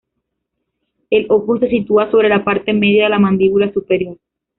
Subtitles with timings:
[1.11, 4.17] El ojo se sitúa sobre la parte media de la mandíbula superior.